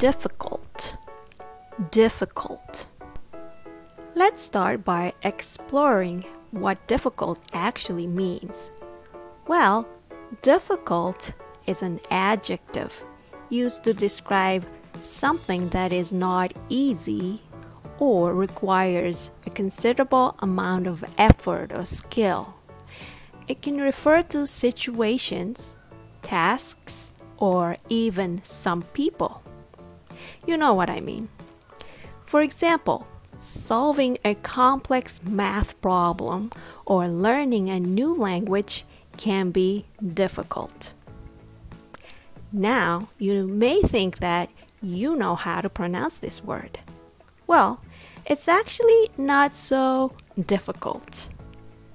difficult, 0.00 0.96
difficult. 1.90 2.86
Let's 4.14 4.40
start 4.40 4.82
by 4.82 5.12
exploring 5.22 6.24
what 6.52 6.86
difficult 6.86 7.38
actually 7.52 8.06
means. 8.06 8.70
Well, 9.46 9.86
difficult 10.40 11.34
is 11.66 11.82
an 11.82 12.00
adjective 12.10 13.04
used 13.50 13.84
to 13.84 13.92
describe 13.92 14.64
something 15.02 15.68
that 15.68 15.92
is 15.92 16.14
not 16.14 16.54
easy 16.70 17.42
or 17.98 18.34
requires 18.34 19.30
a 19.46 19.50
considerable 19.50 20.34
amount 20.38 20.86
of 20.86 21.04
effort 21.18 21.72
or 21.74 21.84
skill. 21.84 22.54
It 23.48 23.60
can 23.60 23.82
refer 23.82 24.22
to 24.22 24.46
situations, 24.46 25.76
tasks, 26.22 27.12
or 27.36 27.76
even 27.90 28.42
some 28.42 28.84
people. 28.94 29.42
You 30.46 30.56
know 30.56 30.72
what 30.72 30.90
I 30.90 31.00
mean. 31.00 31.28
For 32.24 32.42
example, 32.42 33.06
solving 33.40 34.18
a 34.24 34.34
complex 34.34 35.22
math 35.22 35.80
problem 35.80 36.50
or 36.84 37.08
learning 37.08 37.68
a 37.70 37.80
new 37.80 38.14
language 38.14 38.84
can 39.16 39.50
be 39.50 39.84
difficult. 40.14 40.92
Now, 42.52 43.08
you 43.18 43.46
may 43.46 43.80
think 43.80 44.18
that 44.18 44.50
you 44.82 45.14
know 45.16 45.34
how 45.34 45.60
to 45.60 45.68
pronounce 45.68 46.18
this 46.18 46.42
word. 46.42 46.80
Well, 47.46 47.80
it's 48.26 48.48
actually 48.48 49.10
not 49.16 49.54
so 49.54 50.12
difficult. 50.46 51.28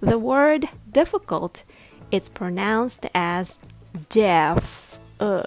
The 0.00 0.18
word 0.18 0.66
difficult 0.90 1.64
is 2.10 2.28
pronounced 2.28 3.06
as 3.14 3.58
deaf, 4.10 4.98
uh, 5.20 5.44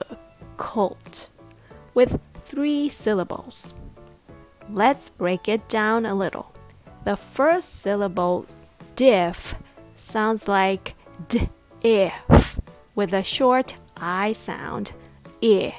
with 1.94 2.20
three 2.48 2.88
syllables. 2.88 3.74
Let's 4.70 5.10
break 5.10 5.50
it 5.50 5.68
down 5.68 6.06
a 6.06 6.16
little. 6.16 6.54
The 7.04 7.18
first 7.18 7.82
syllable, 7.82 8.46
diff, 8.96 9.54
sounds 9.96 10.48
like 10.48 10.96
d 11.28 11.50
if 11.82 12.60
with 12.96 13.14
a 13.14 13.24
short 13.24 13.76
I 13.98 14.34
sound, 14.34 14.94
i, 15.44 15.76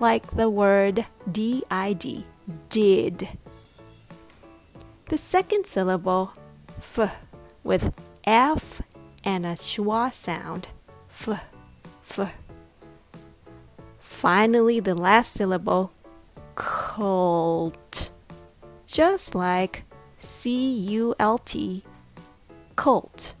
like 0.00 0.30
the 0.32 0.48
word 0.48 1.04
did, 1.30 2.24
did. 2.70 3.28
The 5.08 5.18
second 5.18 5.66
syllable, 5.66 6.32
f, 6.78 7.14
with 7.62 7.92
f 8.24 8.82
and 9.22 9.44
a 9.44 9.52
schwa 9.54 10.12
sound, 10.12 10.68
f, 11.10 11.28
f. 12.18 12.32
Finally, 14.00 14.80
the 14.80 14.94
last 14.94 15.32
syllable, 15.32 15.92
cult, 16.96 18.10
just 18.86 19.34
like 19.34 19.84
C 20.16 20.72
U 20.96 21.14
L 21.18 21.36
T, 21.36 21.84
cult. 22.74 23.34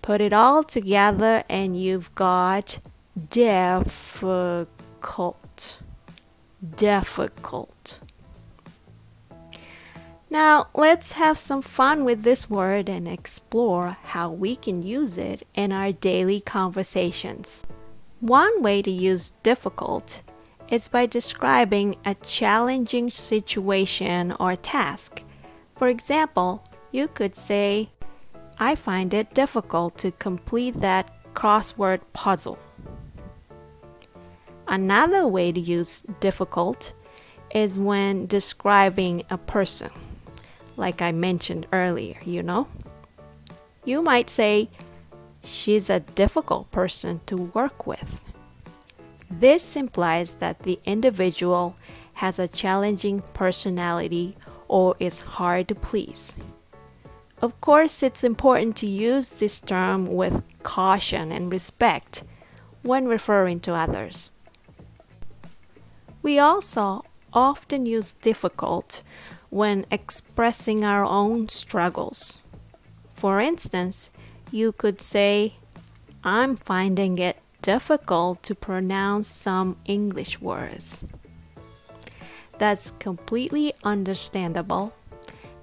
Put 0.00 0.22
it 0.22 0.32
all 0.32 0.62
together 0.62 1.44
and 1.46 1.78
you've 1.78 2.14
got 2.14 2.78
difficult. 3.28 4.68
Difficult. 6.74 7.98
Now, 10.30 10.68
let's 10.74 11.12
have 11.12 11.38
some 11.38 11.60
fun 11.60 12.06
with 12.06 12.22
this 12.22 12.48
word 12.48 12.88
and 12.88 13.06
explore 13.06 13.98
how 14.04 14.30
we 14.30 14.56
can 14.56 14.82
use 14.82 15.18
it 15.18 15.46
in 15.54 15.70
our 15.70 15.92
daily 15.92 16.40
conversations. 16.40 17.66
One 18.20 18.62
way 18.62 18.80
to 18.80 18.90
use 18.90 19.32
difficult 19.42 20.22
is 20.68 20.88
by 20.88 21.06
describing 21.06 21.96
a 22.04 22.14
challenging 22.14 23.10
situation 23.10 24.32
or 24.40 24.56
task. 24.56 25.22
For 25.76 25.88
example, 25.88 26.64
you 26.92 27.08
could 27.08 27.34
say, 27.34 27.90
I 28.58 28.74
find 28.74 29.12
it 29.12 29.34
difficult 29.34 29.98
to 29.98 30.10
complete 30.12 30.80
that 30.80 31.10
crossword 31.34 32.00
puzzle. 32.12 32.58
Another 34.66 35.26
way 35.26 35.52
to 35.52 35.60
use 35.60 36.02
difficult 36.20 36.94
is 37.54 37.78
when 37.78 38.26
describing 38.26 39.24
a 39.30 39.38
person, 39.38 39.90
like 40.76 41.02
I 41.02 41.12
mentioned 41.12 41.66
earlier, 41.72 42.16
you 42.24 42.42
know? 42.42 42.68
You 43.84 44.02
might 44.02 44.30
say, 44.30 44.70
She's 45.44 45.90
a 45.90 46.00
difficult 46.00 46.70
person 46.70 47.20
to 47.26 47.36
work 47.36 47.86
with. 47.86 48.22
This 49.40 49.74
implies 49.74 50.36
that 50.36 50.60
the 50.60 50.78
individual 50.84 51.76
has 52.14 52.38
a 52.38 52.46
challenging 52.46 53.20
personality 53.32 54.36
or 54.68 54.94
is 55.00 55.20
hard 55.20 55.68
to 55.68 55.74
please. 55.74 56.38
Of 57.42 57.60
course, 57.60 58.02
it's 58.02 58.22
important 58.22 58.76
to 58.76 58.86
use 58.86 59.28
this 59.30 59.60
term 59.60 60.14
with 60.14 60.42
caution 60.62 61.32
and 61.32 61.52
respect 61.52 62.22
when 62.82 63.06
referring 63.06 63.60
to 63.60 63.74
others. 63.74 64.30
We 66.22 66.38
also 66.38 67.04
often 67.32 67.86
use 67.86 68.12
difficult 68.12 69.02
when 69.50 69.84
expressing 69.90 70.84
our 70.84 71.04
own 71.04 71.48
struggles. 71.48 72.38
For 73.16 73.40
instance, 73.40 74.10
you 74.50 74.72
could 74.72 75.00
say, 75.00 75.54
I'm 76.22 76.56
finding 76.56 77.18
it 77.18 77.36
difficult 77.64 78.42
to 78.42 78.54
pronounce 78.54 79.26
some 79.26 79.74
English 79.86 80.38
words. 80.38 81.02
That's 82.58 82.92
completely 82.98 83.72
understandable 83.82 84.92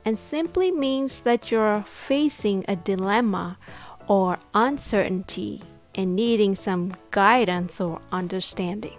and 0.03 0.17
simply 0.17 0.71
means 0.71 1.21
that 1.21 1.51
you're 1.51 1.83
facing 1.83 2.65
a 2.67 2.75
dilemma 2.75 3.59
or 4.07 4.39
uncertainty 4.55 5.61
and 5.93 6.15
needing 6.15 6.55
some 6.55 6.95
guidance 7.11 7.79
or 7.79 8.01
understanding. 8.11 8.97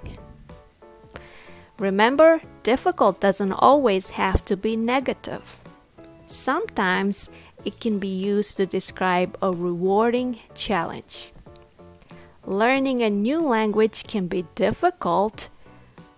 Remember, 1.80 2.40
difficult 2.62 3.18
doesn't 3.18 3.52
always 3.54 4.10
have 4.10 4.44
to 4.44 4.56
be 4.56 4.76
negative. 4.76 5.58
Sometimes 6.26 7.30
it 7.64 7.80
can 7.80 7.98
be 7.98 8.14
used 8.14 8.56
to 8.58 8.64
describe 8.64 9.36
a 9.42 9.50
rewarding 9.50 10.38
challenge. 10.54 11.31
Learning 12.44 13.02
a 13.02 13.10
new 13.10 13.40
language 13.40 14.04
can 14.06 14.26
be 14.26 14.44
difficult, 14.54 15.48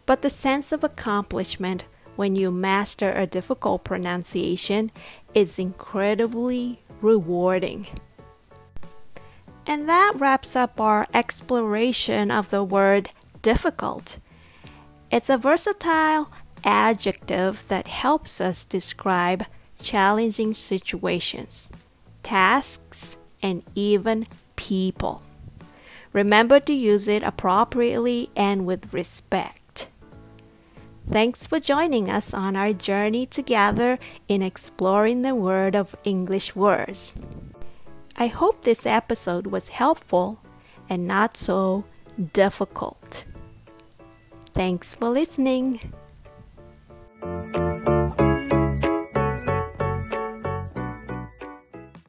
but 0.07 0.23
the 0.23 0.31
sense 0.31 0.73
of 0.73 0.83
accomplishment 0.83 1.85
when 2.17 2.35
you 2.37 2.51
master 2.51 3.13
a 3.13 3.27
difficult 3.27 3.85
pronunciation 3.85 4.91
is 5.35 5.59
incredibly 5.59 6.81
rewarding. 7.01 7.87
And 9.67 9.89
that 9.89 10.15
wraps 10.17 10.57
up 10.57 10.81
our 10.81 11.07
exploration 11.13 12.31
of 12.31 12.51
the 12.51 12.63
word 12.63 13.11
difficult. 13.43 14.19
It's 15.11 15.29
a 15.29 15.39
versatile 15.39 16.31
adjective 16.65 17.65
that 17.69 17.87
helps 17.87 18.41
us 18.41 18.65
describe 18.65 19.45
challenging 19.83 20.55
situations, 20.55 21.69
tasks, 22.23 23.17
and 23.43 23.63
even 23.75 24.27
people. 24.57 25.23
Remember 26.15 26.61
to 26.61 26.73
use 26.73 27.09
it 27.09 27.25
appropriately 27.25 28.31
and 28.37 28.65
with 28.65 28.95
respect. 28.95 29.89
Thanks 31.09 31.47
for 31.47 31.59
joining 31.59 32.09
us 32.09 32.33
on 32.33 32.55
our 32.57 32.73
journey 32.73 33.27
together 33.27 33.99
in 34.29 34.41
exploring 34.41 35.23
the 35.23 35.35
world 35.35 35.75
of 35.75 35.97
English 36.05 36.55
words. 36.55 37.17
I 38.17 38.29
hope 38.29 38.63
this 38.63 38.87
episode 38.87 39.49
was 39.49 39.69
helpful 39.69 40.39
and 40.89 41.09
not 41.09 41.37
so 41.37 41.85
difficult. 42.33 43.25
Thanks 44.55 44.95
for 44.95 45.11
listening. 45.11 45.81